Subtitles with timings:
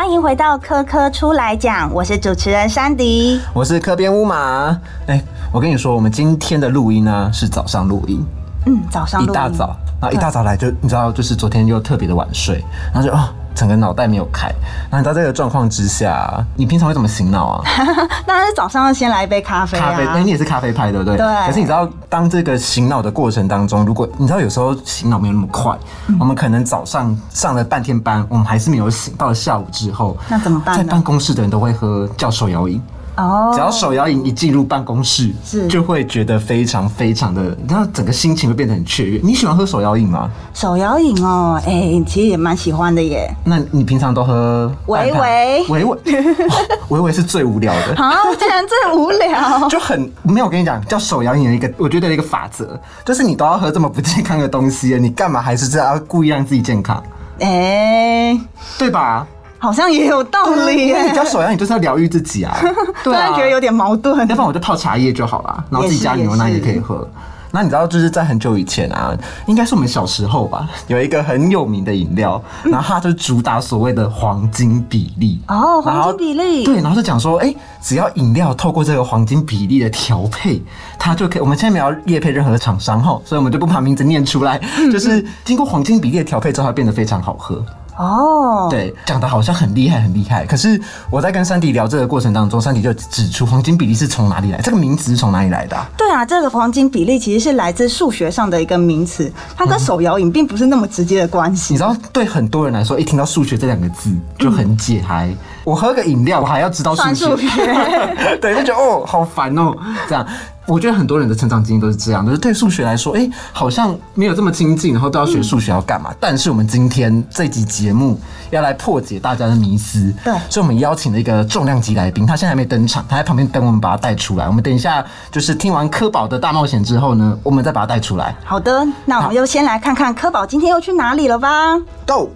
[0.00, 4.74] 欢迎回到科科出来讲，我是主持人珊迪，我是科编乌马。
[5.06, 8.24] 哎，我跟你说，我们今天的录音呢是早上录音，
[8.64, 13.28] 嗯，早上一大早，然后一大早来就你知道，就是昨天又特别的晚睡，然后就哦。
[13.54, 14.50] 整个脑袋没有开，
[14.90, 17.62] 那你在这个状况之下，你平常会怎么醒脑啊？
[18.26, 21.16] 当然是早上要先来一杯咖啡咖啡，那，你也是咖啡派，对不对？
[21.16, 21.26] 对。
[21.46, 25.76] 可是你知道，当这个醒脑的过程当中，如果你知道有时候醒脑没有那么快，
[26.18, 30.76] 我们可能早上上了半天班，我们还是没有醒，到了下午之后，那怎么办？
[30.76, 32.80] 在办公室的人都会喝叫手摇饮。
[33.20, 39.20] 哦，只要手摇饮一进入办公室，是就会觉得非常非常的，然后整个心情会变得很雀跃。
[39.22, 40.30] 你喜欢喝手摇饮吗？
[40.54, 43.32] 手摇饮哦，哎，其实也蛮喜欢的耶。
[43.44, 44.70] 那你平常都喝？
[44.86, 45.98] 维维，维维，
[46.90, 47.94] 维维是最无聊的。
[47.96, 50.46] 啊，竟然最无聊， 就很没有。
[50.46, 57.00] 我跟你讲，叫手摇饮的一个，我觉得一个法则，就是你都要喝这么不健康的东西，你干嘛还是这样故意让自己健康？
[57.38, 58.36] 哎，
[58.76, 59.26] 对吧？
[59.60, 61.02] 好像也有道理耶！
[61.06, 62.56] 你叫手摇，你就是要疗愈自己啊。
[63.04, 64.18] 突然觉得有点矛盾。
[64.20, 67.06] 要不然我就泡茶叶就好了，然后自己加牛奶也可以喝。
[67.52, 69.12] 那你知道，就是在很久以前啊，
[69.46, 80.62] 应该是我们小时候吧，有一个很有名的饮料，然后它就主打所谓的黄金比例哦，黄金比例对，然后就讲说，哎，只要饮料透过这个黄金比例的调配，
[80.96, 81.42] 它就可以。
[81.42, 84.60] 我们现在没有叶配任何厂商哈，所以我们就不把名字念出来，
[84.92, 87.60] 就是经过黄金比例的调配之后，它变得非常好喝。
[88.00, 90.46] 哦，对，讲的好像很厉害，很厉害。
[90.46, 94.58] 可是我在跟山迪聊这个过程当中，山迪就指出黄金比例是从哪里来？
[94.62, 95.76] 这个名词是从哪里来的？
[95.98, 101.74] 对啊，这个黄金比例其实是来自数学上的一个名词，它跟手摇饮并不是那么直接的关系。
[101.74, 105.28] 你知道，对很多人来说，一听到数学这两个字就很解嗨。
[105.62, 107.36] 我喝个饮料，我还要知道数学，
[108.40, 109.74] 对，就觉得哦，好烦哦，
[110.08, 110.26] 这样。
[110.70, 116.14] 我觉得很多人的成长经历都是这样，就是对数学来说，哎，好像没有这么亲近，然后都要学数学要干嘛？
[116.20, 118.16] 但是我们今天这集节目
[118.50, 124.46] 要来破解大家的迷思，对，所以我们邀请了一个重量级来宾，他现在还没登场，他在旁边等我们把他带出来。
[124.46, 128.36] 我们等一下就是听完科宝的大冒险之后呢，我们再把他带出来。
[128.44, 131.76] 好的，那我们就先来看看科宝今天又去哪里了吧。
[132.06, 132.30] Go。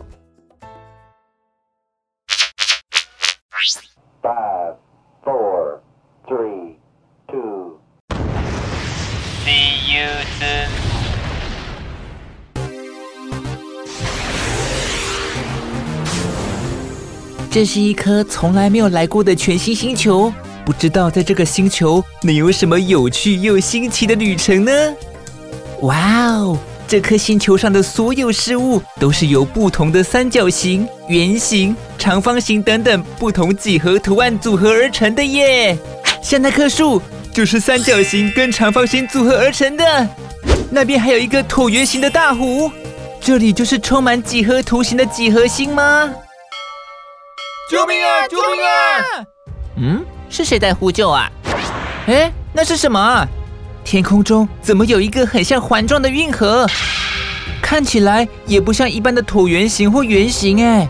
[17.55, 20.33] 这是一颗从来没有来过的全新星球，
[20.67, 24.73] 不知道在这个星球能有什么有趣又新奇的旅程呢？
[25.83, 35.79] 哇哦，这颗星球上的所有事物都是由不同的三角形、圆形、长方形等等不同几何图案组合而成的耶。
[36.21, 37.01] 像那棵树
[37.33, 40.09] 就是三角形跟长方形组合而成的，
[40.71, 42.69] 那边还有一个椭圆形的大湖，
[43.21, 46.11] 这里就是充满几何图形的几何星吗？
[47.71, 48.29] 救命啊！
[48.29, 49.27] 救命啊！
[49.77, 51.31] 嗯，是谁在呼救啊？
[52.07, 53.27] 哎，那是什么？
[53.83, 56.67] 天空中怎么有一个很像环状的运河？
[57.63, 60.87] 看起来也不像一般的椭圆形或圆形哎。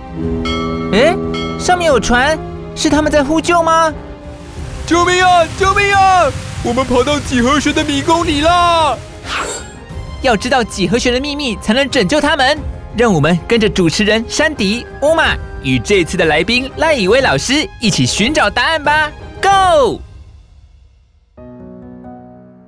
[0.93, 1.17] 哎，
[1.61, 2.37] 上面有船，
[2.75, 3.93] 是他们在呼救吗？
[4.85, 5.47] 救命啊！
[5.57, 6.31] 救命啊！
[6.65, 8.99] 我们跑到几何学的迷宫里啦。
[10.23, 12.59] 要知道几何学的秘密，才能拯救他们。
[12.97, 19.11] 让我们跟着主持人山迪乌玛与这次的来宾赖以威老师一起寻找答案吧
[19.43, 20.01] ，Go！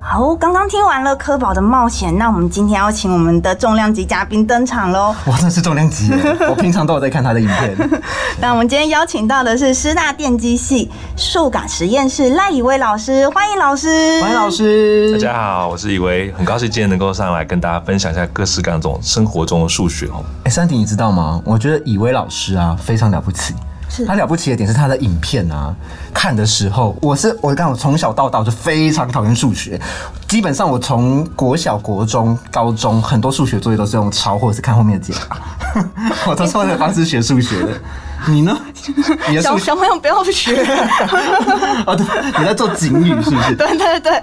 [0.09, 5.13] 好，刚刚听完了科宝的冒险，那我们今天要请我们的重量级嘉宾登场喽！
[5.25, 6.09] 哇，真的是重量级！
[6.47, 7.75] 我平常都有在看他的影片。
[8.39, 14.21] 那我们今天邀请到的是师大电机系数感实验室赖以威老师，欢迎老师！
[14.21, 15.11] 欢迎老师！
[15.11, 20.23] 大家好，我是以威，很高兴今天能够上来跟大家分享一下各式各样这种生活中的数学哦。
[20.45, 21.41] 哎，山迪，你知道吗？
[21.43, 23.53] 我觉得以威老师啊，非常了不起。
[24.05, 25.73] 他了不起的点是他的影片啊，
[26.13, 29.79] 看的时候，我是我刚我从小到大就非常讨厌数学，
[30.27, 35.81] 基本上我从国小、国中、高中很多数学作业都是用抄或者是看后面的解答，
[36.27, 37.69] 我都是用这个方式学数学的。
[38.27, 38.57] 你呢？
[39.29, 40.51] 你小小朋友不要学。
[41.85, 42.05] 哦，对，
[42.39, 43.55] 你在做警语是不是？
[43.55, 44.21] 对对对。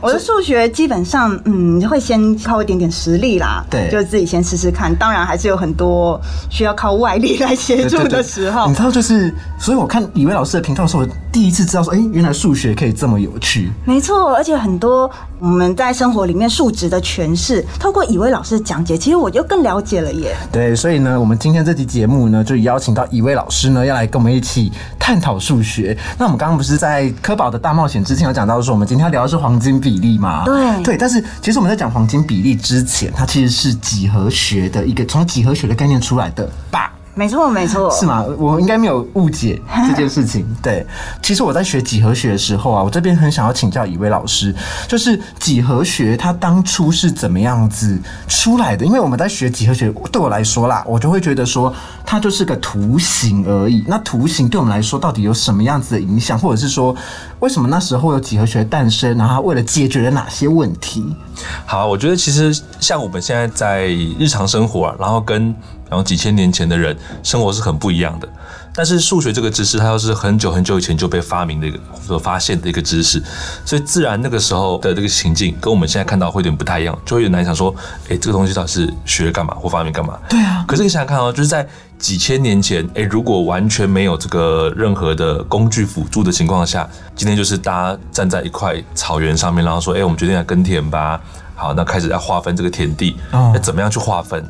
[0.00, 4.94] 我的数学基本上，嗯，会先靠一点点实力啦，对，就自己先试试看。
[4.94, 6.20] 当然还是有很多
[6.50, 8.68] 需要靠外力来协助的时候。
[8.68, 13.70] 你知道，就是，所以我看李威老师的频道的时候，我第一次知道说，哎，原来数学可以这么有趣。
[13.84, 20.34] 没错，而且很多我们在生活里面数值的诠释，透过以威老师的讲解，其实我就更了解了耶。
[20.50, 25.94] 对，所以呢，我们今天这期节目呢，就邀请到以威老师呢，要来跟我们一起探讨数学。
[26.16, 30.42] 那我们刚刚不是在科宝的大冒险之前有讲到说，我们今天要聊的是黄金比例吗？
[30.46, 30.82] 对。
[30.82, 36.94] 对，但是其实我们在讲黄金比例之前，它其实是几何学的一个从几何学的概念出来的吧？
[37.18, 38.22] 没错没错，是吗？
[38.36, 39.58] 我应该没有误解
[39.88, 40.46] 这件事情。
[40.62, 40.86] 对，
[41.22, 44.54] 其实我在学几何学的时候啊，我这边很想要请教一位老师，
[44.86, 47.98] 就是几何学它当初是怎么样子
[48.28, 48.84] 出来的？
[48.84, 51.72] 因为我们在学几何学，对我来说啦，我就会觉得说
[52.04, 53.82] 它就是个图形而已。
[53.88, 56.94] 那图形对我们来说到底有什么样子的影响，或者是说
[57.40, 59.16] 为什么那时候有几何学诞生？
[59.16, 61.16] 然后为了解决了哪些问题？
[61.64, 63.86] 好，我觉得其实像我们现在在
[64.18, 65.54] 日常生活、啊，然后跟
[65.88, 68.28] 然后几千年前的人生活是很不一样的。
[68.74, 73.22] 但是数学这个知识，它又是很久很久以前就被发明的一个所发现的一个知识，
[73.64, 77.74] 所以自然那个时候的这个情境跟我们现在看到会有点不太一样，就会有点难想说，
[78.10, 80.18] 哎，这个东西到底是学干嘛或发明干嘛？
[80.28, 80.62] 对啊。
[80.68, 81.66] 可是你想想看哦，就是在
[81.98, 91.18] 几千年前，哎，如果完全没有这个任何的工具辅助的情况下，今天就是大家站在一块草原上面，然后说，哎，我们决定来耕田吧。
[91.54, 94.44] 好，那开始要划分这个田地，要怎么样去划分？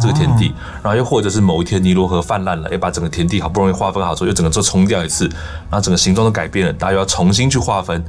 [0.00, 0.52] 这个田地，
[0.82, 5.24] 然后又或者是某一天尼罗河泛滥了，要把整个田地好不容易划分好之后，又整个就冲掉一次，
[5.70, 8.02] 然后整个形状都改变了，大家又要重新去划分，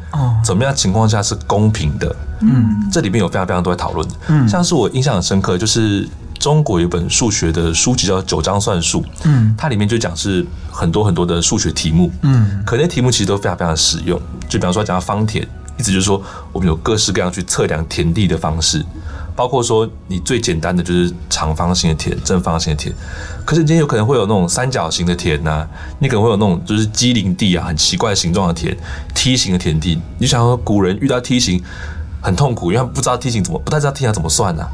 [0.44, 2.16] 怎么样情况下是公平的？
[2.42, 6.08] 嗯，这里面有非常非常多的讨论，嗯，像是我印象很深刻，就是
[6.38, 15.44] 中国有本数学的书籍叫《九章算术》，嗯，它里面就讲是很多很多的数学题目，嗯，可那题目其实都非常非常实用，就比方说讲到方田，
[15.78, 18.86] 意思就是说我们有各式各样去测量田地的方式。
[19.38, 22.92] 包括说，你最简单的就是长方形的田、正方形的田，
[23.46, 25.68] 可是你今天有可能会有那种三角形的田呐，
[26.00, 28.76] 你可能会有那种就是机灵地啊，很奇怪形状的田，
[29.14, 30.02] 梯形的田地。
[30.18, 31.64] 你想说古人遇到梯形
[32.20, 34.68] 很痛苦，因为他不知道梯形怎么，不太知道梯形怎么算呢？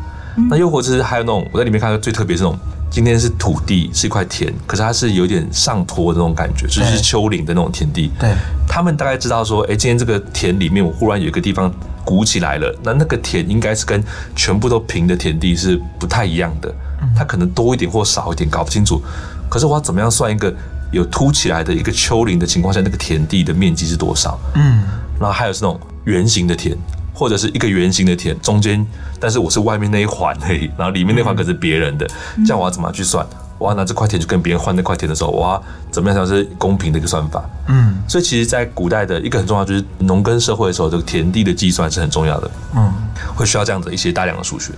[0.50, 2.58] 那又或者是还有那种我在里面看到最特别是那种，
[2.90, 8.12] 今天是土地是一块田，可是它是有点上坡的那种感觉，就是丘陵的那种田地。
[8.20, 8.34] 对，
[8.68, 11.74] 他们大概知道说，哎，今天这个田里面我忽然有一个地方。
[12.06, 14.04] 鼓起来了，那那个田应该是跟
[14.36, 16.70] 全部都平的田地是不太一样的，
[17.16, 19.02] 它可能多一点或少一点，搞不清楚。
[19.50, 20.54] 可是我要怎么样算一个
[20.92, 24.38] 有凸起来的一个丘陵的情况下，那个田地的面积是多少？
[24.56, 24.84] 嗯，
[25.18, 26.78] 然后还有是那种圆形的田，
[27.14, 28.86] 或者是一个圆形的田，中间
[29.20, 32.08] 但是我是外面那一环而已，然后里面那环可是别人的，
[32.46, 33.26] 这样我要怎么去算？
[33.60, 37.42] 我要拿这块田去跟别人换那块田的时候，我要怎么样才是公平的一个算法？
[37.68, 42.52] 嗯，所以其实，在古代的一个很重要就是农耕社会的时候，这个田地的计算是很重要的。
[42.76, 42.92] 嗯，
[43.36, 44.74] 会需要这样子一些大量的数学。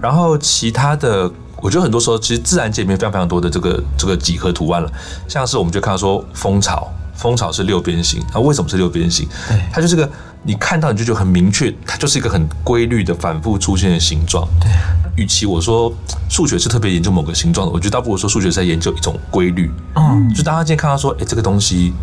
[0.00, 4.90] 然后其他的，我觉得很多时候其实自然界里面非常非常多的这个这个几何图案了，
[5.28, 9.28] 像是我们就看到说蜂巢，蜂巢是六边形，那为什么是六边形？
[9.46, 10.10] 对，它就是个
[10.46, 14.46] 你看到你就觉得很明确，它就是一个很规律的反复出现的形状。
[14.60, 14.70] 对。
[15.16, 15.92] 与其我说
[16.28, 19.70] 数学是特别研究某个形状的，我觉得倒不如说数学是在研究一种规律。
[19.94, 21.94] 嗯，就大家今天看到说，哎，这个东西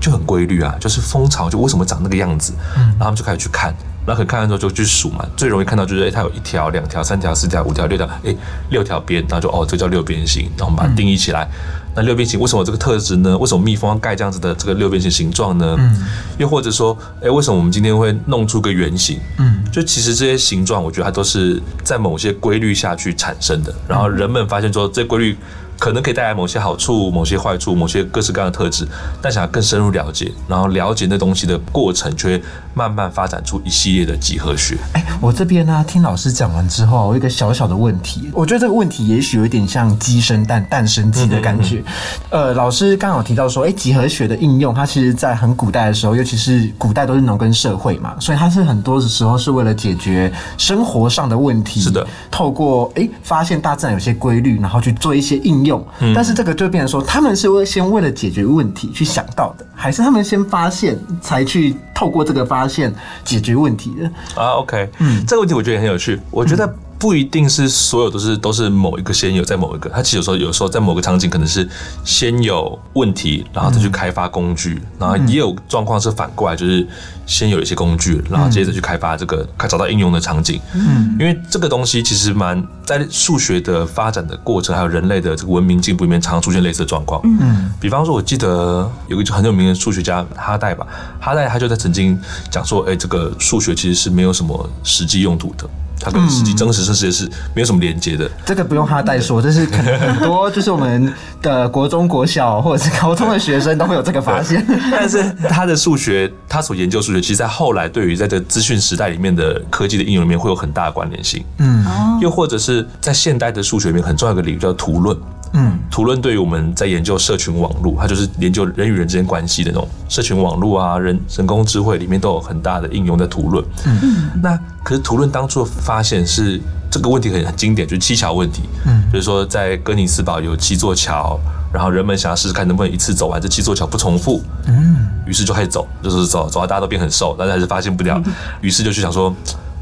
[0.00, 3.74] 就很规律啊，就是蜂巢就为什么长那个样子，嗯然后他们就开始去看，
[4.06, 8.32] 然后可能看完之后就去数嘛，最容易看到就是哎，它有一条、两条、三条、四条、五条、六条，哎，
[8.70, 11.48] 六条边，然后就哦，这叫六边形，然后我们把它定义起来。
[11.94, 13.36] 那六边形为什么这个特质呢？
[13.38, 15.76] 为什么蜜蜂要盖这样子的这个六边形形状呢？
[15.78, 16.04] 嗯，
[16.38, 19.18] 又或者说，哎，为什么我们今天会弄出个圆形？
[19.38, 23.74] 嗯，就其实这些形状，我觉得它都是在某些规律下去产生的。
[23.88, 25.36] 然后人们发现说，这规律。
[25.80, 28.86] 可能可以带来某些好处、某些坏处、某些各式各样的特质，
[29.22, 32.42] 但想要更深入了解，然后了解那东西的过程，就会
[32.74, 34.76] 慢慢发展出一系列的几何学。
[34.92, 41.82] 哎，我这边呢，听老师讲完之后，我有一个小小的问题，我觉得这个问题也许有点像鸡生蛋，蛋生鸡的感觉。
[42.28, 51.80] 呃，老师刚好提到说，哎，几何学的应用，它其实在很古代的时候，尤其是古代都是农耕社会嘛，所以它是很多的时候是为了解决生活上的问题。
[51.80, 55.70] 是的，透过哎发现大自然有些规律，然后去做一些应用。
[55.70, 62.90] 用，但是这个就变成说，他们是为先为了解决问题去想到的，还是他们先发现才去透过这个发现
[63.22, 66.74] 解决问题的啊？OK，嗯，这个问题我觉得也很有趣，我觉得。
[67.00, 71.66] 不一定是所有都是都是某一个先有在某一个，它其实有时候有时候在某个场景可能是
[72.04, 76.86] 先有问题，然后再去开发工具，然后也有状况是反过来，就是
[77.24, 80.60] 先有一些工具，然后接着去开发这个，开找到应用的场景。
[80.74, 87.18] 嗯，因为这个东西其实蛮在数学的发展的过程，还有人类的这个文明进步里面，常常出现类似的状况。
[87.24, 90.86] 嗯，比方说，我记得有个很有名的数学家哈代吧，
[91.18, 95.66] 哈代他就在曾经讲说，哎，这个数学其实是没有什么实际用途的。
[96.00, 98.28] 它跟实际真实世界是没有什么连接的。
[98.44, 104.64] 这个不用他代说，这是可能很多就是我们的国中国小或者是高中的学生都会有这个发现。
[104.90, 111.44] 但是他的数学，他所研究数学，其实在后来对于在这资讯时代里面的科技的应用里面会有很大的关联性。
[111.58, 111.84] 嗯，
[112.20, 115.16] 又或者是在现代的数学里面很重要的领域叫图论。
[115.52, 123.64] 嗯，图论对于我们在研究社群网络，它就是研究人与人之间关系的那种社群网络啊，人人工智慧里面都有很大的应用在图论。
[123.84, 128.62] 嗯，那可是图论当初的发现是这个问题很很经典，就是七桥问题。
[128.86, 131.38] 嗯，就是说在哥尼斯堡有七座桥，
[131.72, 134.40] 然后人们想要试试看能不能一次走完这七座桥不重复。
[134.66, 138.22] 嗯，于是就开始走，就是走走到大家都变很瘦，但是还是发现不了。
[138.60, 139.34] 于是就去想说，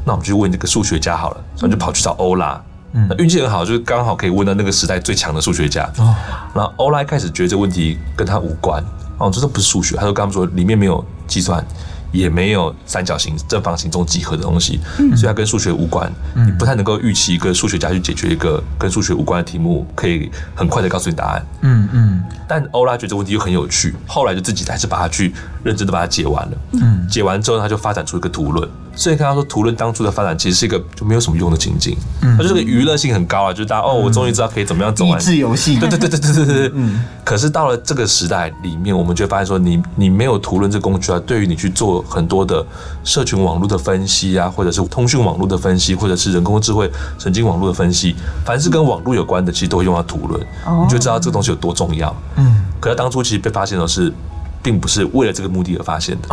[0.03, 2.59] 那我们去问这个数学家好了，然后就跑去找欧拉。
[2.93, 5.83] 嗯，运气很好，就是刚好可以问到那个时代最强的数学家。
[5.97, 6.15] 哦，
[6.53, 8.83] 然后欧拉一开始觉得这个问题跟他无关。
[9.17, 11.63] 哦，这都不是数学，他就跟他们说里面没有计算。
[12.11, 14.79] 也没有三角形、正方形这种几何的东西，
[15.15, 16.11] 所以它跟数学无关。
[16.35, 21.45] 你不太能够预期一个数学家去解决一个跟数学无关的题目，可以很快的告诉你答案。
[21.61, 22.23] 嗯嗯。
[22.47, 25.31] 但欧拉觉得这个问题又很有趣，后来就自己还是把它去
[25.63, 26.57] 认真的把它解完了。
[26.73, 27.07] 嗯。
[27.07, 28.67] 解完之后，他就发展出一个图论。
[28.95, 35.17] 所以看到说，图论当初的发展其实是一个就没有什么用的情景，它就是个娱乐性很高啊，就是大家哦，我终于知道可以怎么样走完。
[35.17, 35.79] 益智游戏。
[35.79, 36.71] 对对对对对对对。
[36.73, 37.01] 嗯。
[37.23, 42.65] 可是到了这个时代里面，我们就发现说，你你没有图论这工具啊，对于你去做很多的
[43.03, 48.15] 社群网络的分析啊，或者是通讯网络的分析，或者是人工智慧神经网络的分析，
[48.45, 50.39] 凡是跟网络有关的，其实都会用到图论，
[50.83, 52.15] 你就知道这个东西有多重要。
[52.35, 52.63] 嗯。
[52.79, 54.13] 可是当初其实被发现的是。
[54.61, 56.27] 并不是为了这个目的而发现的，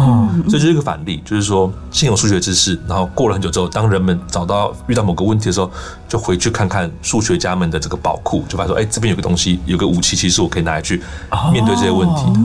[0.48, 5.70] 所以这是一个反例，就是说现有数学知识，然后过了很久之后，当人们找到遇到某个问题的时候，
[6.08, 11.00] 就回去看看数学家们的这个宝库，就发现说，哎，这边有个东西，有个武器，其实我可以拿来去
[11.52, 12.40] 面对这些问题的。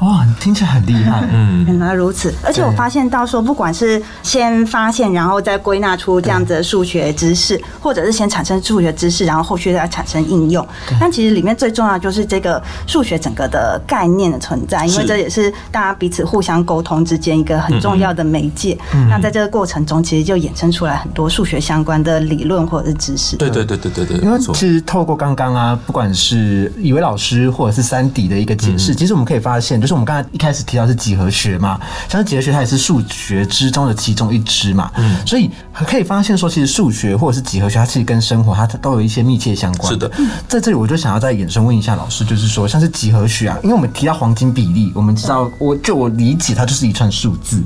[0.00, 1.26] 哇，听起来很厉害。
[1.32, 2.32] 嗯，原来如此。
[2.44, 10.66] 而且我发现到说，不管是先发现，然后再归纳出这样子的数学知识，或者是先产生数学知识，然后后续再产生应用，
[11.00, 15.13] 但其实里面最重要就是这个数学整个的概念的存在，因为这。
[15.14, 18.76] 这也是大家彼此互相沟通之间一个很重要的媒介。
[19.08, 23.36] 那在这个过程中，其实就衍生出来很多数学相关的理论或者是知识。
[23.36, 24.16] 对对对对对对。
[24.18, 34.90] 因为其实透过刚刚啊，不管是以为老师或者是三底的一个解释，其实我们可以发现，就是我们刚才一开始提到是几何学嘛，像是几何学它也是数学之中的其中一支嘛。
[34.96, 35.14] 嗯。
[35.24, 39.92] 所以可以发现说，其实数学或者是几何学，它其实跟生活它都有一些密切相关。
[39.92, 40.10] 是的。
[40.48, 47.62] 在这里，我就想要再衍生问一下老师，就是说，像是几何学啊，因为我们提到黄金比例，我我们知道，我就我理解，它就是一串数字，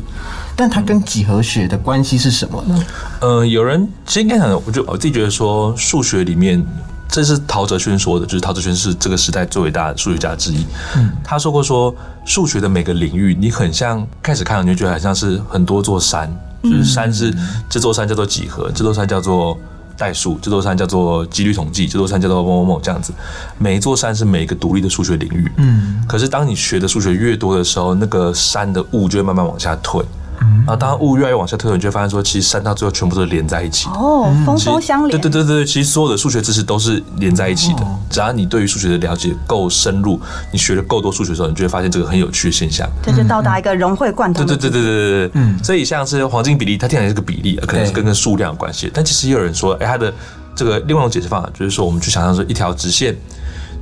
[0.56, 2.84] 但它跟几何学的关系是什么呢？
[3.20, 6.60] 呃，有人其实应该讲，我就我自己觉得说，数学里面，
[7.08, 10.66] 这是陶哲轩说的，就是陶哲轩是这个时代最伟大的数学家之一。
[10.96, 16.28] 嗯，他说过说，数学的每个领域，你很像开始看，你就觉得很像是很多座山，
[16.64, 17.32] 就是山是
[17.70, 19.56] 这座山叫做几何，这座山叫做。
[19.98, 23.12] 代数这座山叫做几率统计，这座山叫做某某某这样子，
[23.58, 25.50] 每一座山是每一个独立的数学领域。
[25.56, 30.02] 嗯，可是当你学的数学越多的时候，那个山的雾就会慢慢往下退。
[30.40, 33.88] 然后当雾越来越往下退，你就会发现说，其实山到最后全部都是连在一起。
[33.88, 35.20] 哦，峰峰相连。
[35.20, 37.84] 对对对对，其实所有的数学知识都是连在一起的。
[38.18, 40.20] 只要你对于数学的了解够深入，
[40.50, 42.84] 你学了够多数学的时候，你就会发现这个很有趣的现象。
[43.00, 44.44] 这就到达一个融会贯通。
[44.44, 45.30] 对对对对对对对。
[45.34, 45.56] 嗯。
[45.62, 48.90] 所以像是黄金比例，它听起来是个比例，可能是跟个数量有关系。
[48.92, 50.12] 但其实也有人说，哎，它的
[50.56, 53.14] 这个另外一种解释方法，就是说我们去想象说一条直线，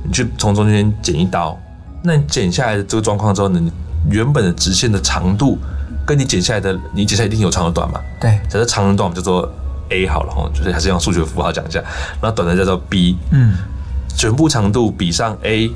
[0.03, 1.59] 你去从中间剪一刀，
[2.03, 3.59] 那你剪下来的这个状况之后呢，
[4.11, 5.57] 原本的直线的长度。
[6.05, 7.99] 跟你剪下来的，你剪下来一定有长和短嘛？
[8.21, 9.51] 对，假设长和短，我们叫做
[9.89, 11.81] A 好了哈，就是还是用数学符号讲一下。
[12.21, 13.55] 然后短的叫做 B，嗯，
[14.17, 15.71] 全部长度比上 A，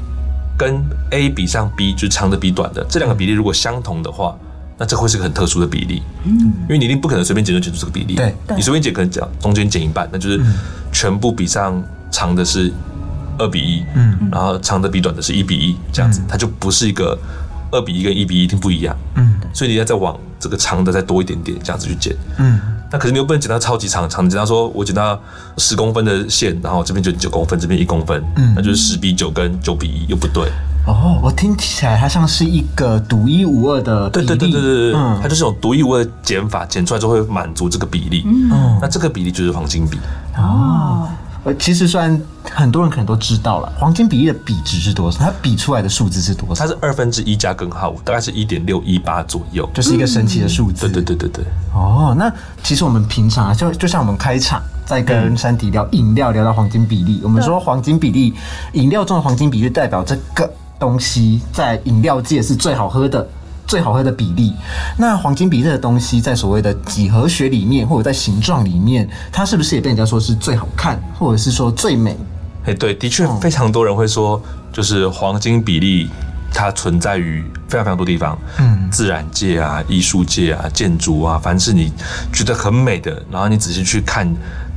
[0.58, 4.36] 跟 A 比上 B，就是长的比短的，这两个比例如果相同的话，
[4.78, 6.02] 那这会是个很特殊的比例。
[6.26, 6.32] 嗯，
[6.64, 8.16] 因为你一定不可能随便剪就剪出这个比例。
[8.16, 10.42] 对，你随便剪可能讲中间剪一半，那就是
[10.92, 12.74] 全部比上长的是
[13.38, 17.18] 二比一，嗯，然后长的比短的是一比一，这样子，它就不是一个。
[17.74, 22.60] 二比一跟一比一一定不一样，嗯，所以你要再往这个长的再多一点点，这样子去剪，嗯，
[22.92, 25.20] 那可是你又不能剪到超级长，长剪到说我剪到
[25.58, 30.52] 十公分的线，然后这边就九公分，这边一公分，嗯，那就是十比九跟九比一又不对。
[30.86, 39.98] 哦，我听起来它像是一个独一无二的对对对对对对，嗯，它就是种独一无二的剪法，剪出来就会满足这个比例，嗯，那这个比例就是黄金比。
[40.38, 41.08] 哦。
[41.44, 45.18] 呃，其实虽然很多人可能都知道了，黄金比例的比值是多少？
[45.20, 46.64] 它比出来的数字是多少？
[46.64, 50.88] 它是二分之一加根号五，大概是一点六一八左右，就是一个神奇的数字。
[50.88, 51.46] 对对对对对。
[51.74, 52.32] 哦，那
[52.62, 58.36] 其实我们平常啊，就就像我们开场在跟山迪聊饮料，聊到黄金比例，我们说黄金比例，
[58.74, 63.28] 饮料中的黄金比例代表这个东西在饮料界是最好喝的。
[63.72, 64.54] 最好喝的比例，
[64.98, 72.18] 那黄金比例的东西在所谓的几何学里面，或者在形状里面，它是不是也被人家说是最好看，或者是说最美？
[72.66, 74.42] 哎，对，的确非常多人会说，
[74.74, 76.10] 就是黄金比例
[76.54, 81.94] 它存在于非常非常多地方，嗯，自然界啊、艺术界啊、建筑啊，凡是你
[82.34, 84.28] 觉得很美的，然后你仔细去看，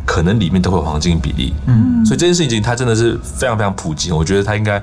[0.06, 4.80] 可能里面都会有黄金比例，嗯，所以这件事情它真的是非常非常普及，我觉得它应该。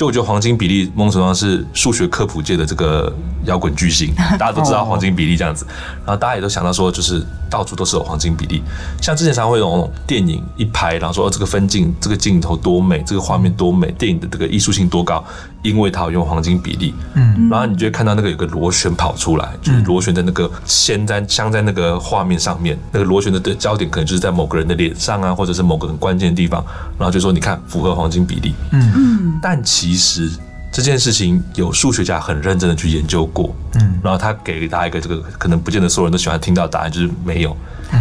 [0.00, 3.14] 就我觉得黄金比例某种程度上是数学科普界的这个
[3.44, 5.66] 摇滚巨星， 大家都知道黄金比例这样子，
[6.06, 8.62] 然后大家也都想到说，就是到处都是有黄金比例。
[9.02, 15.22] 像之前常会有那种电影一拍，然后说、哦、这个分镜、这个镜头多美，这个画面多美，电影的这个艺术性多高，
[15.60, 16.94] 因为它有用黄金比例。
[17.12, 26.64] 嗯，然后你就会看到那个有个螺旋跑出来，就是螺旋的那个先在镶在那个画面上面，那个螺旋的的焦点可能就是在某个人的脸上啊，或者是某个很关键的地方，
[26.98, 28.54] 然后就说你看符合黄金比例。
[28.70, 30.30] 嗯嗯，但其实。
[30.72, 37.56] 这件事情有数学家很认真的去研究过，嗯，然后他给大家一个这个可能不见得所有人都喜欢听到的答案，就是没有，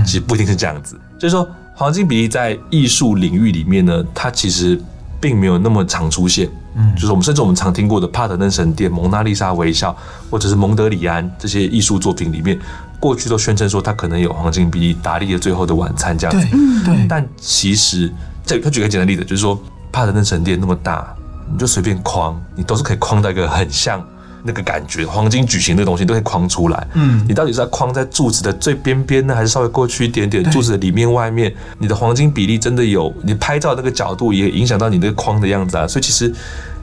[0.05, 0.95] 其实不一定是这样子。
[1.17, 4.79] 就是说，黄金比例在艺术领域里面呢，它其实
[5.19, 6.47] 并没有那么常出现。
[6.75, 9.97] 嗯，就是我们甚至我们常听过的帕特嫩神殿、蒙娜丽莎微笑，
[10.29, 12.57] 或者是蒙德里安这些艺术作品里面，
[12.99, 16.47] 过去都宣称说它可能有黄金比例，达利的《最后的晚餐》这样子。
[16.85, 18.13] 对，但其实
[18.45, 19.59] 这他举个简单例子，就是说
[19.91, 21.15] 帕特嫩神殿那么大。
[21.51, 24.05] 你就随便框，你都是可以框到一个很像
[24.43, 26.87] 那个感觉，黄金矩形的东西都可以框出来。
[26.93, 31.53] 嗯，你到底是要框在柱子的最边边呢，还是稍微过去一点点，柱子的里面外面？
[31.77, 33.13] 你的黄金比例真的有？
[33.23, 35.85] 你拍照那个角度也影响到你那个框的样子啊。
[35.85, 36.33] 所以其实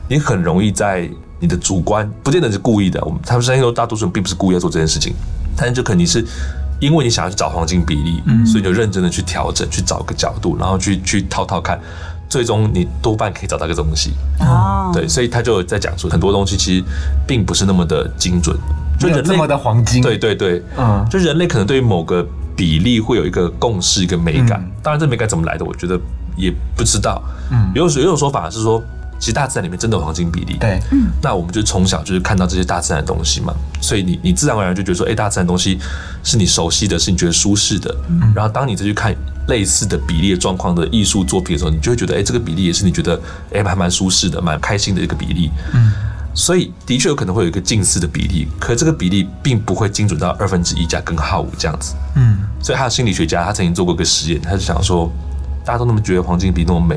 [0.08, 1.08] 你很容易在
[1.40, 3.02] 你的主观，不见得是故意的。
[3.04, 5.14] 我们他们相信说，大多数人并不是故意要做这件事情，
[5.56, 6.23] 但是就肯定是
[6.78, 11.80] 因为你想要去找黄金比例，所以就认真的去调整，去找个角度，然后去去套套看。
[12.28, 14.12] 最终你多半可以找到一个东西。
[14.40, 16.85] 哦，对，所以他就在讲说很多东西其实
[17.26, 18.56] 并不是那么的精准，
[18.99, 25.99] 就人这么的黄金，对对对，嗯，就人类可能对于某个比例会有一个共识一个美感，当然这美感怎么来的，我觉得
[26.37, 28.83] 也不知道，嗯，有有种说法是说。
[29.18, 35.78] 其实大自然里面真的有黄金比例，对，嗯，那我们就从小就是看到这些大自然的东西嘛，所以你你自然而然就觉得说，哎，大自然东西
[36.23, 39.16] 是你熟悉的，是你觉得舒适的，嗯，然后当你再去看
[39.49, 43.21] 类似的比例状况的艺术作品的时候，你就会觉得，哎，这个比例也是你觉得，
[43.53, 45.93] 哎，还蛮舒适的，蛮开心的一个比例，嗯，
[46.35, 55.11] 所以的确有可能会有一个近似的比例，可这个比例并不会精准到二分之一加根号五这样子，嗯，所以还有心理学家他曾经做过一个实验，他就想说。
[55.67, 56.97] 大家都那么觉得黄金比那么美，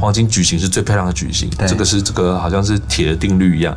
[0.00, 3.76] 黄金矩形是最漂亮的矩形，这个是这个好像是铁的定律一样。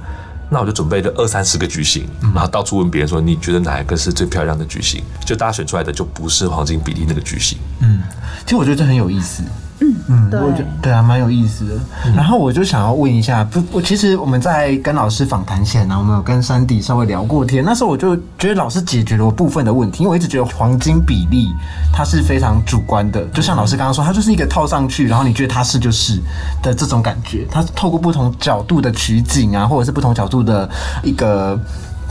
[0.54, 2.06] 那我就准备了二三十个矩形，
[2.36, 5.02] 然后到处问别人说，你觉得哪一个是最漂亮的矩形？
[5.26, 7.58] 就大家选出来的就不是黄金比例那个矩形。
[7.80, 8.04] 嗯，
[8.44, 9.42] 其实我觉得这很有意思。
[9.82, 10.40] 嗯嗯，对
[10.82, 11.74] 对啊，蛮有意思的。
[12.16, 17.64] 然后我就想要问一下，不，我其实我们在跟老师访谈前呢，我们有跟山迪稍微聊过天。
[17.66, 21.50] 那时候我就觉得老师解决了我部分的问题，因为我一直觉得黄金比例
[21.92, 26.20] 它是非常主观的，就像老师刚刚说，它就是一个套上去，然后你觉得它是就是
[26.62, 27.48] 的这种感觉。
[27.50, 30.70] 它透过不同角度的取景啊，或者是不同角度的
[31.04, 31.60] 一个。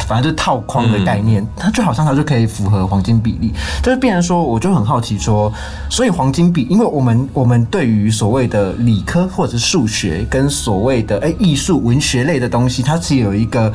[0.06, 5.52] 反正就是套框的概念，它就好像它就可以符合黄金比例，就是变成说，我就很好奇说，
[5.88, 13.72] 所以黄金比，因为我们我们对于所谓的理科或者是数学跟所谓的哎艺术文学类的东西，它是有一个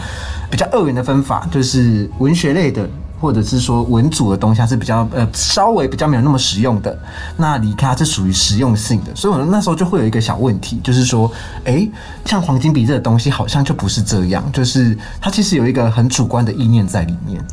[0.49, 2.89] 比较二元的分法，就是文学类的。
[3.19, 6.97] 或者是说文组的东西，它是比较呃稍微比较没有那么实用的。
[7.37, 11.31] 那离开是属于实用性的，所以我那时候就会有一个小问题，就是说，
[11.63, 11.87] 哎，
[12.25, 17.43] 像黄金比这个东西，好像就不是这样，就是它其实有一个很主观的意念在里面。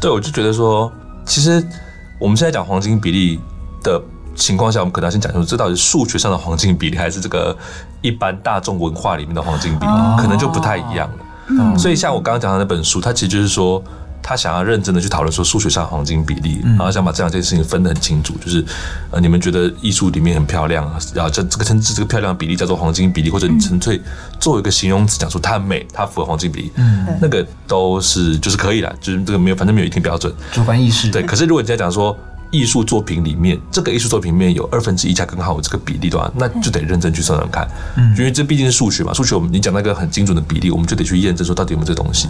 [0.00, 0.92] 对，我就觉得说，
[1.24, 1.64] 其实
[2.18, 3.40] 我们现在讲黄金比例
[3.82, 4.02] 的
[4.34, 7.56] 情况下，我们可能要先讲清楚，这到底是数学上的黄金比例，还是这个
[8.00, 11.24] 一般大众文化里面的黄金比例，可能就不太一样了。
[11.48, 13.82] 嗯，所以像我刚刚讲的那本书，它其实就是说。
[14.22, 18.64] 他想要认真的去讨论说数学上黄金比例，然后想把这两件事情分得很清楚，就是
[19.10, 24.00] 呃，你们觉得艺术里面很漂亮，然后这这个称之这个漂亮比例叫做黄金比例，或者你纯粹
[24.38, 31.10] 做一个形容词讲出它美，它符合黄金比例，嗯，那个都是就是可以了，就是这个没有，反正没有一定标准，主观意识。
[31.10, 32.16] 对，可是如果你在讲说。
[32.52, 42.28] 艺术作品里面，这个艺术作品里面有二分之一加根号这个比例的话，那就得认真去算算看，嗯，因为这毕竟是数学嘛，数学我们你讲那个很精准的比例，我们就得去验证说到底有没有这东西。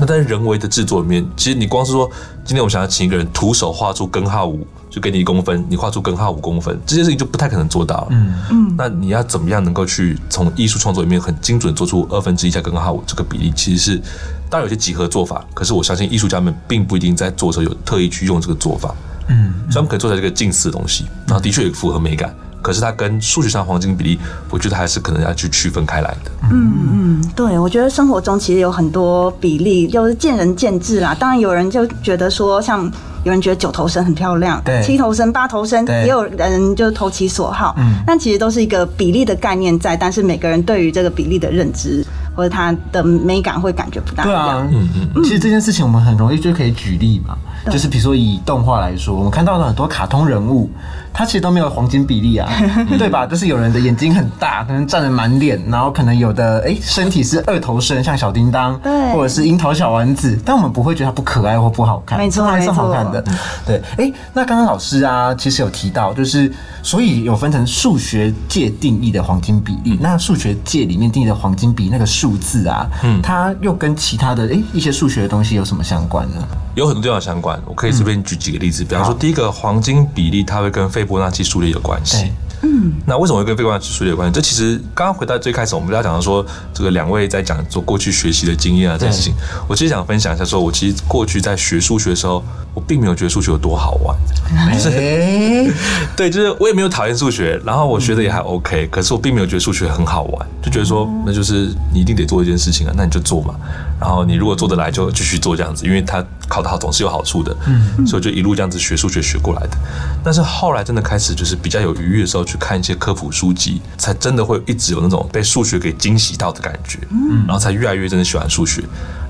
[0.00, 2.10] 那在人为的制作里面，其实你光是说
[2.44, 8.08] 今天我们想要请一个人徒手画出根号五，就给你一公分，你画出根号五公分，这件事情就不太可能做到。
[8.10, 13.52] 嗯嗯，那你要怎么样能够去从艺术创作里面很精准做出二分之一加根号五这个比例？
[13.54, 14.02] 其实是
[14.50, 18.92] 当然有些几何做法，可是我相信艺术家们并不一定在做的时候有特意去用这个做法。
[19.28, 22.34] 嗯，所以他们可以做出来这个近似的东西，然后的确也符合美感。
[22.60, 26.30] 可是它跟数学上黄金比例，我觉得还是可能要去区分开来的。
[26.52, 31.12] 嗯嗯，对，我觉得生活中其实有很多比例，就是见仁见智啦。
[31.12, 32.88] 当然有人就觉得说，像
[33.24, 37.74] 有人觉得九头身很漂亮，对，七头身、八头身，也有人就投其所好。
[37.78, 42.06] 嗯，但其实都是一个比例的概念在，但是每个人对于这个比例的认知
[42.36, 44.68] 或者它的美感会感觉不大一样。
[44.72, 47.36] 嗯嗯，其实这件事情我们很容易就可以举例嘛。
[47.70, 50.70] 就是比如说以动画来说，我们看到的很多卡通人物，
[51.12, 52.50] 他其实都没有黄金比例啊，
[52.98, 53.26] 对吧？
[53.26, 58.92] 就是有人的眼睛很大，可能占了满脸，然后可能有的哎、身体是二头身，像小叮当，对。
[59.12, 63.22] 或者是樱桃小丸子，但我们不会觉得它不可爱或不好看，没错还是好看的。
[63.66, 66.50] 对，哎、那刚刚老师啊，其实有提到，就是
[66.82, 76.36] 所以有分成数学界定义的黄金比例，那数学界里面定义的黄金比那个数字啊，嗯，它又跟其他的哎、一些数学的东西有什么相关呢？
[76.74, 78.84] 有很多地方相关，我可以随便举几个例子。
[78.84, 82.30] 比方说，第一个黄金比例，它会跟斐波那契数列有关系
[82.62, 82.92] 嗯。
[83.06, 84.34] 那为什么会跟斐波那契数列有关系？
[84.34, 89.34] 这其实刚刚回到最开始，我们大家讲到说，这个两位在讲做过去学习的经验啊这件事情，
[89.68, 92.42] 我其实想分享一下，说我其实过去在学数学的时候，
[92.74, 94.16] 我并没有觉得数学有多好玩。
[94.72, 95.74] 就是、
[96.16, 103.54] 对，就是我也没有讨厌数学，然后我学的也还 OK，、可是我并没有觉得数学很好玩，就觉得说那就是你一定得做一件事情啊，那你就做嘛。
[104.02, 107.56] 然后你如果做得来，就继续做这样子，因为他考得好总是有好处的。
[107.68, 109.78] 嗯，所以就一路这样子学数学学过来的。
[110.24, 116.98] 但是后来真的开始就是比较有余裕的时候去看一些科普书籍，才真的会一直有那种被数学给惊喜到的感觉。
[117.10, 118.82] 嗯，然后才越来越真的喜欢数学。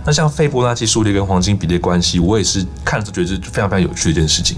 [0.07, 4.57] 那像斐波那契数列跟黄金比例的关系，我也是看了就觉得是非常非常有趣的一件事情。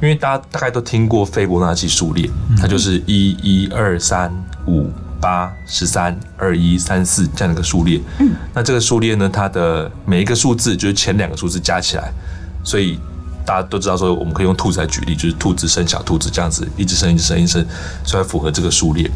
[0.00, 4.32] 因为大家大概都听过斐波那契数列，它就是一一二三
[4.66, 4.88] 五
[5.22, 8.00] 八十三二一三四这样的一个数列。
[8.18, 12.12] 嗯，那这个数列呢，它的每一个数字就是前两个数字加起来，
[12.64, 12.98] 所以
[13.46, 17.66] 大家都知道说，我们可以用兔子来举例，就是兔子生小兔子这样子，一直生一直生一直生，
[18.04, 19.08] 所以它符合这个数列。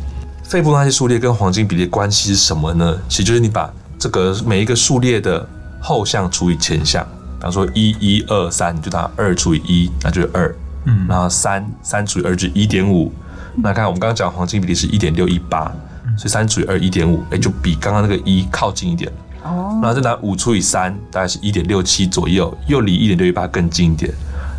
[0.45, 2.97] 肺部那些数列跟黄金比例的关系是什么呢？
[3.09, 5.45] 其实就是你把这个每一个数列的
[5.81, 7.05] 后项除以前项，
[7.39, 10.55] 比方说一一二三，你就拿二除以一，那就是二。
[10.85, 13.13] 嗯，然后三三除以二就是一点五。
[13.57, 15.75] 那看我们刚刚讲黄金比例是一点六一八，
[16.17, 19.11] 所以三除以二一点五，哎，就比刚刚那个一靠近一点。
[19.45, 24.13] 哦，然后再拿五除以三，大概是一点六七左右，又离一点六一八更近一点。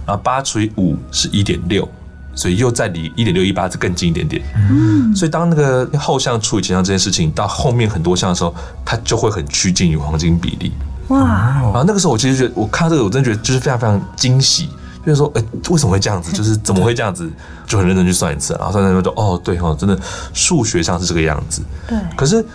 [0.06, 1.86] 然后八除以五是一点六，
[2.34, 4.42] 所以又再离一点六一八再更近一点点。
[4.70, 10.72] 嗯，所以当那个后项除以前项这件事情到后面很多项的时候，它就会很趋近于黄金比例。
[11.10, 14.70] 哇，然后那个时候我其实觉得，我看到这个我真的觉得就是非常非常惊喜，
[15.08, 16.32] 就是说，哎、为什么会这样子？
[16.36, 17.32] 就是怎么会这样子？
[17.66, 19.98] 就很认真去算一次，然后算算算就，哦，对哦，真的
[20.34, 21.62] 数学上是这个样子。
[21.88, 22.46] 对可是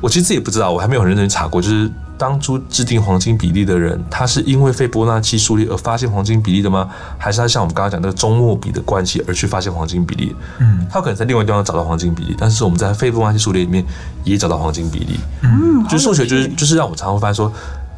[0.00, 6.90] 我其实自己也不知道，我还没有很认真查过，就是当初制定黄金比例的人，他是因为斐波那契数列而发现黄金比例的吗？
[7.16, 10.34] 还是他像我们刚刚讲那个中末比的关系而去发现黄金比例？
[10.58, 13.84] 嗯，他可能在另外地方找到黄金比例，但是我们在斐波那契数列里面
[14.24, 15.20] 也找到黄金比例。
[15.42, 17.52] 嗯，就是数学就是就是让我常常会发现说，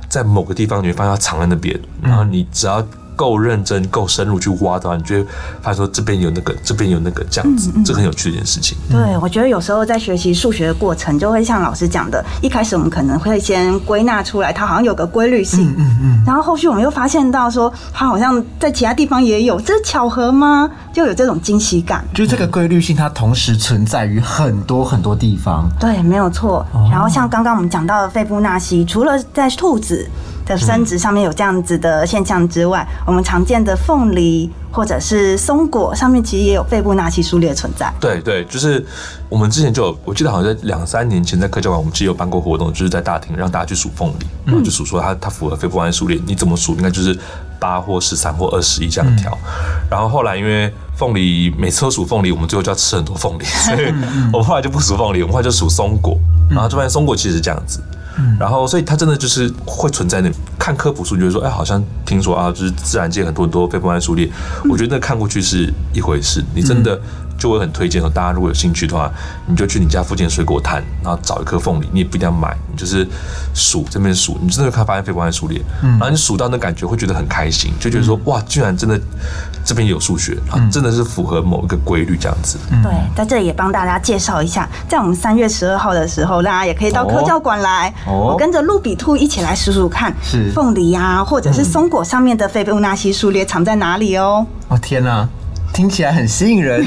[0.09, 2.85] 在某个地方你会发现它藏在那边，然后你只要
[3.23, 5.25] 够认真、够深入去挖的话，你就会
[5.61, 8.77] 发现说这边有那个，这边有那个这样子，这很有趣的一件事情。
[8.91, 20.69] 对，我觉得有时候在学习数学的过程，就会像老师讲的，一开始我们可能会先归纳出来，它好像有个规律性，嗯嗯，然后后续我们又发现到说，它好像在其他地方也有，这是巧合吗？
[20.93, 22.05] 就有这种惊喜感。
[22.13, 25.71] 就是这个规律性，它同时存在于很多很多地方。
[25.79, 26.67] 对，没有错。
[26.91, 30.11] 然后像刚刚我们讲到的费布纳西，除了在兔子
[30.45, 37.93] 的生殖上面有这样子的现象之外，我们常见的凤梨或者是松果上面其实也有斐波那契数列存在。
[38.01, 38.85] 对对，就是
[39.29, 47.17] 我们之前就有，我记得好像在两三年前在科教馆，我们其实有办过活动，就是在大厅让大家去数凤梨，然后就数说它它符合斐波那契数列，你怎么数应该就是
[47.61, 49.37] 八或十三或二十一这样调。
[49.91, 53.93] 然后后来因为凤梨每次都数凤梨，我们最后就要吃很多凤梨，所以
[54.33, 56.19] 我们后来就不数凤梨，我们后来就数松果，
[56.51, 57.81] 然后就发现松果其实是这样子。
[58.39, 64.29] 然后，所以它真的就是会存在那看科普书，你就会说，哎，好像听说啊，就是自然界很多很多非波那契数列，
[64.69, 67.01] 我觉得那看过去是一回事，你真的
[67.43, 69.11] 就会很推荐说，大家如果有兴趣的话，
[69.49, 73.05] 你就去你家附近的水果摊，然后找一颗凤梨，你也不一定要买，你就是
[73.53, 79.01] 数这边数，你真的会看发现斐波那契数列，然后你数到那感觉会觉得很开心，就觉得说，哇，居然真的
[79.65, 82.59] 这边有数学，啊，真的是符合某一个规律这样子。
[82.81, 88.29] 对，在这里也帮大家介绍一下，在我们三月十二号的时候，大家也可以到科教馆来，哦。
[88.33, 90.53] 我跟着路比兔一起来数数看，是。
[90.55, 94.47] 凤梨啊，或者是松果上面的斐波那契数列藏在哪里哦。
[94.69, 95.29] 哦天哪、
[95.73, 96.85] 听起来很吸引人。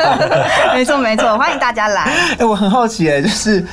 [0.74, 2.12] 没错没错，欢迎大家来。
[2.38, 3.64] 哎、我很好奇、哎，就是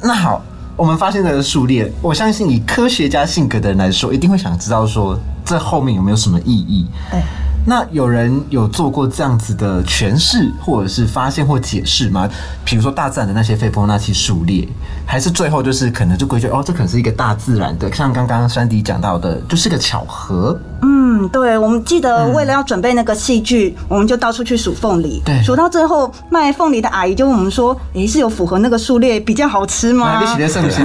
[0.00, 0.42] 那好，
[0.76, 6.86] 我们发现这个数列，我相信以科学家性格的人来说，一定会想知道说这后面有没有什么意义。
[7.10, 7.20] 对。
[7.68, 12.26] 那有人有做过这样子的诠释，或者是发现或解释吗？
[12.64, 14.66] 比如说大自然的那些斐波那契数列，
[15.04, 20.58] 还是最后就是可能就归咎哦，这可能是一个大自然的，像刚刚山迪讲到的，就是个巧合。
[20.80, 25.20] 嗯，对，我们记得为了要准备那个戏剧，我们就到处去数凤梨。
[25.26, 30.82] 对数到最后卖凤梨的阿姨就问我们说：“诶，是有符合那个数列比较好吃吗来，？”一起在剩下。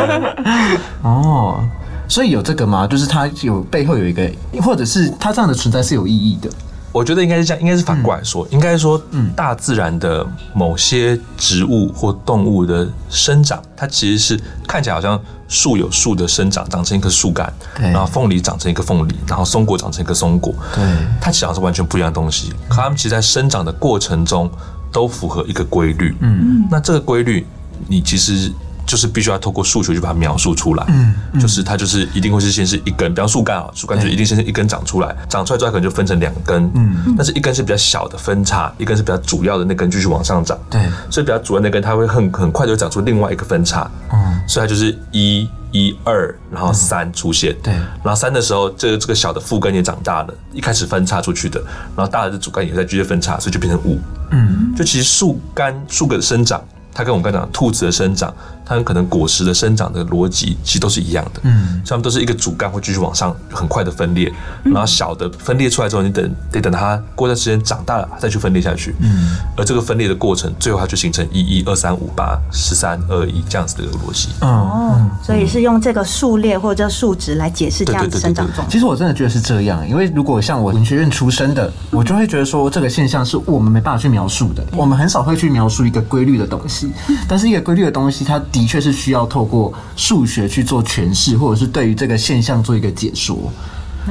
[1.02, 1.62] 哦，
[2.10, 2.86] 所以有这个吗？
[2.88, 4.28] 就是它有背后有一个，
[4.60, 6.50] 或者是它这样的存在是有意义的。
[6.92, 20.82] 我觉得应该是这样，应该是反过来说，应该说，嗯，大自然的某些植物或动物的生长，它其实是看起来好像树有树的生长，长成一棵树干，然后凤梨长成一个凤梨，然后松果长成一个松果，对
[21.20, 24.50] 它其实是完全不一样的东西，可它们其实在生长的过程中
[24.90, 27.46] 都符合一个规律，嗯，那这个规律，
[27.86, 28.50] 你其实。
[28.90, 40.80] 就是必须要透过数学去把它描述出来，嗯，就是它就是一定会是先是一根，比方树干啊，树干就一定先是一根长出来，长出来之后可能就分成两根，嗯，但是一根是比较小的分叉，一根是比较主要的那根继续往上长，对。
[41.08, 47.72] 所以比较主要那根它会很很快就长出另外一个分叉，嗯，所以它就是一一二，然后三出现，对。
[48.02, 51.62] 然后三的时候，这个这个小的副根也长大了，一开始分叉出去的，
[51.94, 54.00] 然后大的主干也在继续分叉，所以就变成五，
[54.32, 56.60] 嗯，就其实树干树根的生长。
[56.92, 58.34] 它跟我们刚才讲兔子的生长，
[58.70, 78.70] 它很可能果实的生长的逻辑其实都是一样的，嗯，它们都是一个主干会继续往上很快的分裂，然后小的分裂出来之后，你等得等它过段时间长大了再去分裂下去，嗯，而这个分裂的过程，最后它就形成一一二三五八十三二一这样子的一个逻辑，哦，所以是用这个数列或者数值来解释这样子生长状况。
[78.70, 86.92] 其实我真的觉得是这样，因为如果像我文学院出身的，我就会觉得说这个现象是我们没办法去描述的，我们很少会去描述一个规律的东西。
[87.28, 93.36] 但是一个规律的东西，它的确是需要透过数学去做诠释，或者是对于这个现象做一个解说。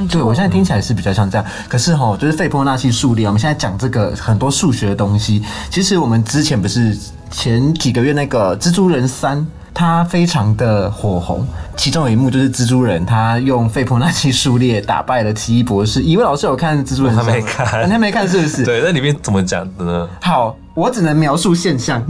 [0.08, 1.46] 对，我现在听起来是比较像这样。
[1.68, 6.96] 可是哈，就是费波纳契数列，我们现在讲这个很多数学的东西，其实我们之前不是
[7.30, 9.46] 前几个月那个蜘蛛人三。
[9.72, 16.02] 它非常的火红，其中有一幕就是蜘蛛人他用费波纳契数列打败了奇异博士。
[16.02, 17.32] 一位老师有看蜘蛛人我三吗？
[17.32, 18.64] 还没看你还没看是不是？
[18.64, 20.08] 对，那里面怎么讲的呢？
[20.20, 22.02] 好，我只能描述现象，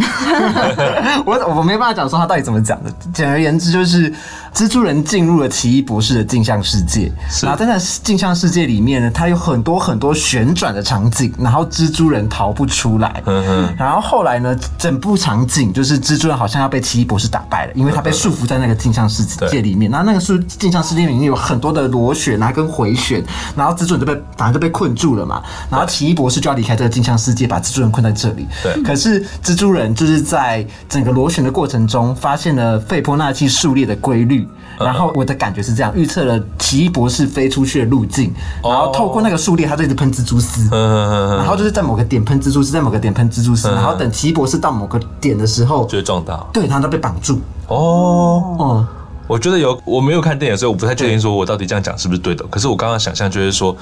[1.24, 2.92] 我我没办法讲说他到底怎么讲的。
[3.12, 4.12] 简而言之，就是
[4.54, 7.10] 蜘蛛人进入了奇异博士的镜像世界，
[7.42, 13.22] 然后在那镜像世界里面呢，它有很多很多旋转的场景，然后蜘蛛人逃不出来。
[13.24, 19.90] 嗯哼，然后后来呢，整部场景就是蜘蛛人好像要被奇异博士打败了，因为他被束缚在那个镜像世界里面。
[19.90, 23.24] 然后那个是镜像世界里面有很多的螺旋，然后跟回旋，
[23.56, 25.42] 然后蜘蛛人就被反正就被困住了嘛。
[25.70, 28.46] 然后奇异博士就要离开这个镜像世界，把蜘蛛人困在这里。
[28.62, 34.48] 对可是蜘蛛人就是在整个螺旋的过程中，发现了费波纳契数列的规律。
[34.78, 38.32] 然后我的感觉是这样，预测了奇异博士飞出去的路径，
[38.64, 40.66] 然后透过那个数列，他就一直喷蜘蛛丝。
[40.72, 46.48] 嗯，然后就是在某个点喷蜘蛛丝，在某个点喷蜘蛛丝，然后等奇异博士到某个点的时候，就会撞到。
[46.50, 47.38] 对，他都被绑住。
[47.66, 48.88] 哦，哦，
[49.30, 52.44] 我觉得有，我没有看电影，所以我不太确定说我到底这样讲是不是对的。
[52.48, 53.76] 可是我刚刚想象就是说，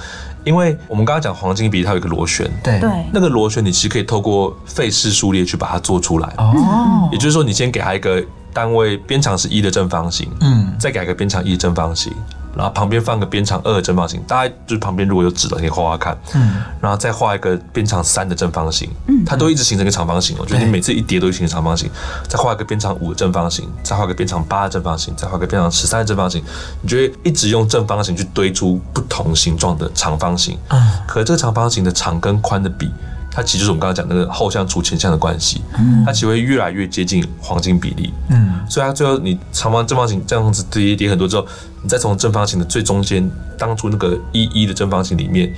[0.45, 2.79] 因为我们刚刚讲黄金比它有一个螺旋，对。
[2.79, 6.31] 对，那个螺旋你其实可以透过费氏数列去把它做出来。
[6.37, 12.13] 哦，也就是说，你先给它一个单位边长是一的正方形，嗯，再给它一个边长一的正方形，
[12.59, 21.89] 然后旁边放个边长二的正方形，大家就是旁边如果有纸的，可以画画看，嗯，然后再画一个边长三的正方形，嗯，它都一直形成一个长方形哦，就是你每次一叠都会形成长方形，
[22.29, 26.43] 再画一个边长五的正方形，再画一个边长八的正方形，再画一个边长十三的正方形，
[26.83, 32.91] 你就会一直用正方形去堆出不同形状的长方形，嗯，可这个长方形的长跟宽的比。
[33.39, 35.63] 它其实就是我们刚刚讲那个后项除前项的关系，
[36.05, 41.47] 它其实会越来越接近黄金比例，嗯，所以它最后你长方正方形这样子叠叠很多之后，
[41.81, 45.55] 你再从正方形的最中间，当初那个一一的正方形里面，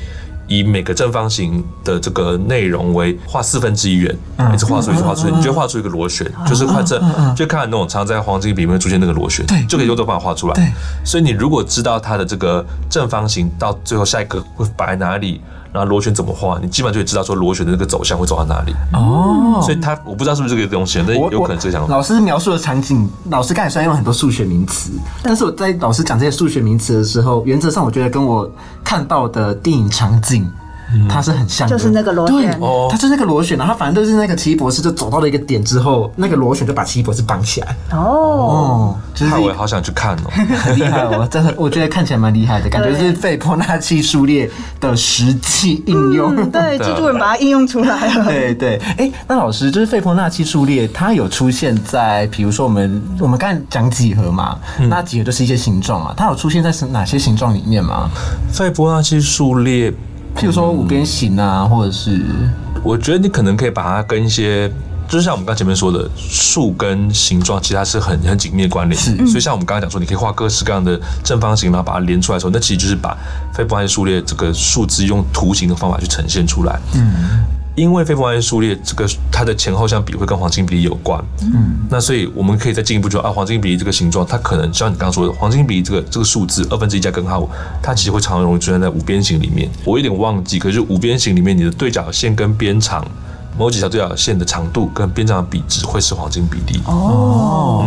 [0.47, 4.15] 以每个正方形的这个内容为画四分之一圆，
[4.53, 7.03] 一直画出，一直画出，你就画出一个螺旋，就是画这，
[7.35, 9.65] 就看那种常在黄金比例面出现那个螺旋，对。
[9.65, 10.55] 就可以用这个方法画出来。
[10.55, 10.71] 对，
[11.03, 15.41] 所以你如果知道它的这个正方形到最后下一个会摆在哪里，
[15.73, 18.75] 然后螺旋怎么画，你基本上就会知道说螺旋的那个走向会走到哪里。
[18.93, 21.95] 哦，所以它我不知道是不是这个东西，但有可能这个想法。
[21.95, 24.91] 老师描述的场景，老师刚才虽然用很多数学名词，
[25.23, 28.51] 但是我在老师讲这些数学名词的时候，原则上我觉得跟我
[28.83, 30.51] 看到的电影场景。
[31.09, 37.77] 它是很像的，就是那个螺旋，哦它就是那个螺旋，然后反正就是那个奇异博士就走到了一个点之后，那个螺旋就把奇异博士绑起来。
[37.93, 40.31] 哦，哦，就是我也好想去看哦。
[40.59, 44.51] 很 厉害哦，真的，我觉得看起来蛮厉害的，感觉是费波纳契数列
[44.81, 46.35] 的实际应用。
[46.37, 48.25] 嗯，对，蜘蛛人把它应用出来了。
[48.25, 58.11] 对对，哎、那老师就是费波纳契数列，它有出现在，比如说我们我们刚才讲几何嘛，那几何就是一些形状嘛，它有出现在是哪些形状里面吗？
[58.53, 59.93] 费波那契数列，
[60.37, 62.21] 譬如说五边形啊，或者是
[62.83, 64.71] 我觉得你可能可以把它跟一些。
[65.09, 69.03] 就是像我们刚前面说的，数跟形状其实它是很很紧密的关联。
[69.03, 73.19] 是所以像我们刚刚讲说，你可以画各式各样的正方形，然后把它连出来的时候，那其实就是把
[73.53, 76.79] 费波那契数列这个数字用图形的方法去呈现出来。
[76.95, 77.13] 嗯，
[77.77, 87.49] 因为非波那契数列这个它的前后相比会跟黄金比例有关，嗯，那所以我们可以再进一步说啊，黄金比例这个形状，它可能像你刚刚说的，黄金比例这个这个数字二分之一加根号五，
[87.83, 89.71] 它其实会常常容易出现在五边形里面。
[89.85, 93.07] 我有点忘记，可是五边形里面你的对角线跟边长。
[93.59, 96.81] 某几条对角线的长度跟边长的比值会是黄金比例。
[96.87, 97.87] 哦，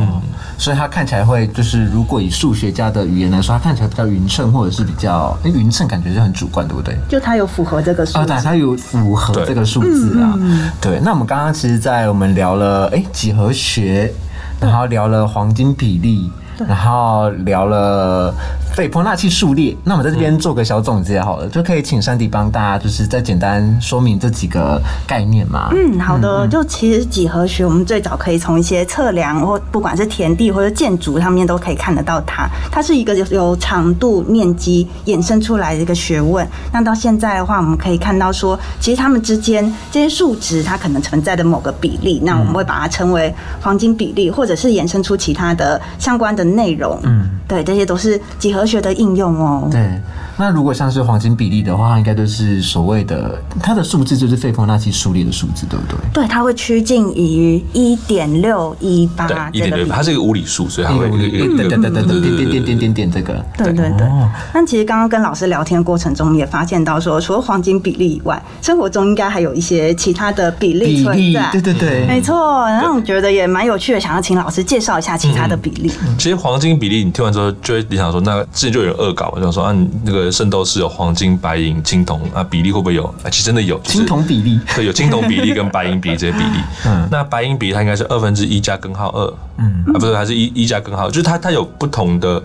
[0.58, 6.96] 所以它看起来会就是，如果以数学家的语言来说，它看起来比较匀称，或者是比较哎匀称，感觉就很主观，对不对？
[7.10, 8.34] 就它有符合这个数啊，字。
[8.34, 10.38] 对，它有符合这个数字啊。
[10.80, 14.14] 对，那我们刚刚其实，在我们聊了哎几何学，
[14.60, 16.32] 然后聊了黄金比例，
[16.68, 18.34] 然后聊了
[18.74, 19.76] 斐波那契数列。
[19.84, 25.70] 那我们在这边做个小总结好了，就可以请珊迪帮大家就是再简单说明这几个概念嘛。
[25.74, 26.48] 嗯，好的。
[26.48, 32.50] 就其实几何学，我们最早可以从一些测量或不管是田地或者建筑上面都可以看得到它。
[32.72, 36.48] 它是一个有有长度、面积衍生出来的一个学问。
[36.72, 47.00] 那到现在的话，我们可以看到说，其实它们之间这些数值它可能存在的某个比例，那我们会把它称为黄金比例，或者是衍生出其他的相关的内容。
[47.04, 49.68] 嗯，对，这些都是几何学的应用哦。
[49.72, 50.00] 对，
[50.38, 55.98] 那如果像是黄金比例的话，应该就是所谓的它的数字就是费波那契数列的数字，对不对？
[56.14, 63.44] 对，它会趋近于一点六一八对，一点六，这个比它是一个无理数，所以它会对对对对对对对点点点点点这个。
[63.58, 75.92] 对对对哦，但其实刚刚跟老师聊天过程中，也发现到说，除了黄金比例以外，生活中应该还有一些其他的比例存在。，对对对，没错，那我觉得也蛮有趣的，想要请老师介绍一下其他的比例。
[76.18, 83.04] 其实黄金比例，你听完之后就会你想说，那之前就有人恶搞嘛，就说啊，你那个圣斗士有黄金、白银、青铜啊，比例会不会有？
[83.24, 84.60] 啊，其实真的有，就是青铜比例。
[84.76, 86.60] 对，有青铜比例跟白银比例这些比例。
[86.86, 92.42] 嗯那白银比例它应该是二分之一加根号二，嗯，啊，不是，还是一一加根号，就是它它有不同的，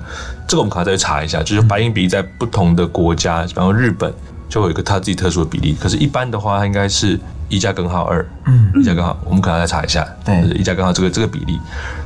[0.47, 4.13] 这个我们可能再去查一下，就是白银比例在不同的国家，比方说日本
[4.49, 10.43] 就会有一个它自己特殊的比例，可是一般的话，它应该是一加根号二，嗯，一加根号，我们可能要再查一下，对。
[10.43, 11.59] 就是一加根号这个这个比例，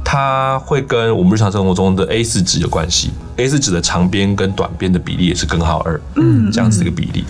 [0.04, 7.24] 它会跟我们日常生活中的 A 四纸有关系，A 四纸的长边跟短边的比例也是根号二，嗯，这样子一个比例，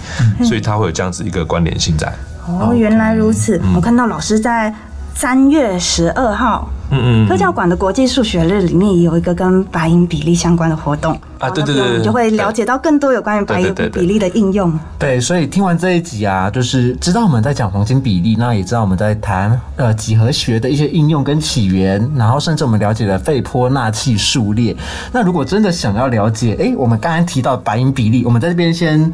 [0.45, 2.13] 所以它会有这样子一个关联性在。
[2.47, 3.61] 哦，原来如此。
[3.75, 4.75] 我看到老师在
[5.15, 14.73] 三月十二号嗯嗯科教馆的国际数学日里面也有一个跟白银比例相关的活动啊对对对对然后那边我们就会了解到更多有关于白银比例的应用。
[14.99, 24.77] 对，所以听完这一集啊，就是知道我们在讲黄金比例，那也知道我们在谈呃几何学的一些应用跟起源，然后甚至我们了解了费波那契数列。
[25.13, 29.13] 那如果真的想要了解，哎，我们刚才提到白银比例，我们在这边先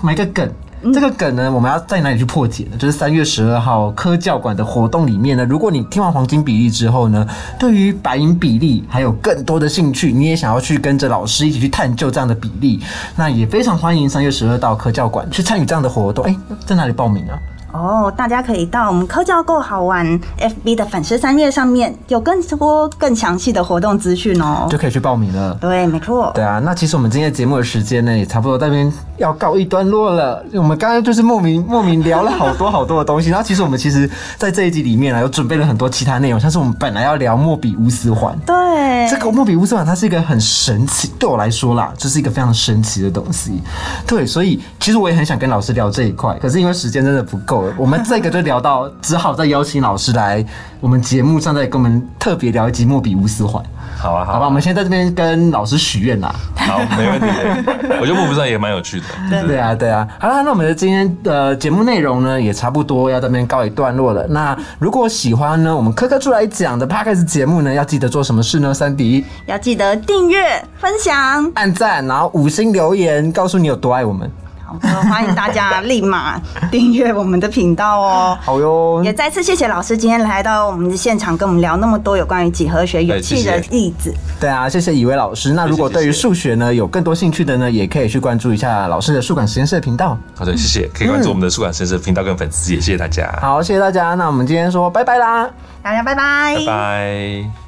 [0.00, 0.48] 埋个梗。
[0.92, 2.76] 这个梗呢，我们要在哪里去破解呢？
[2.76, 7.26] 就是三月十二号科教馆的活动里面呢，如果你听完黄金比例之后呢，
[7.58, 12.80] 对于白银比例还有更多的兴趣，你也想要去跟着老师一起去探究这样的比例，
[13.16, 16.24] 那也非常欢迎三月十二到科教馆去参与这样的活动。
[16.24, 17.38] 哎、在哪里报名啊？
[17.76, 20.06] 哦，大家可以到我们科教够好玩
[20.38, 24.78] FB 的粉丝三页上面有更多更详细的活动资讯哦就。
[24.78, 25.56] 可以去报名了。
[25.60, 26.30] 对，没错。
[26.34, 30.44] 对啊，那其实我们今天节目的时间呢，也差不多在这边要告一段落了。
[30.52, 38.38] 我们刚刚就是莫名莫名聊了好多好多的东西，然后其实我们其实，在这一集里面呢，有准备了很多其他内容，像是我们本来要聊莫比乌斯环。
[38.46, 43.60] 对，这个莫比乌斯环它是一个很神奇，对我来说啦，这是一个非常神奇的东西。
[44.06, 50.44] 对，所以其实我也很想跟老师聊这一块，可是因为时间真的不够了，我们这个就聊到，只好再邀请老师来
[50.80, 53.62] 我们节目上再跟我们特别聊一集莫比乌斯环。
[53.98, 56.34] 好啊，好啊好吧，我们先在这边跟老师许愿啦。
[56.54, 57.26] 好，没问题。
[58.00, 59.06] 我觉得幕布上也蛮有趣的。
[59.46, 60.06] 对啊，对啊。
[60.20, 64.26] 好了，那我们的今天的节目内容呢，也差不多要在这边告一段落了。
[64.28, 68.74] 那如果喜欢呢，我们科科出来讲的 podcast 节目呢，要记得做什么事呢？
[68.74, 71.50] 三迪要记得订阅、分享。
[71.54, 74.30] 按赞，然后五星留言，告诉你有多爱我们。
[74.66, 78.36] 好的，欢迎大家立马订阅我们的频道哦。
[78.42, 84.12] 好哟，也再次谢谢老师今天来到我们的现场，跟我们聊那么多有关于几何学有趣的哎谢谢例子。
[84.40, 85.52] 对啊，谢谢以为老师。
[85.52, 90.18] 那如果对于数学呢有更多兴趣的呢，也可以去关注一下老师的数感实验室的频道。
[90.34, 94.14] 好的，谢谢，可以关注我们的数感实验室频道跟粉丝，也谢谢大家，好，谢谢大家。
[94.14, 95.48] 那我们今天说拜拜啦。
[95.82, 97.65] 大家拜拜，拜拜。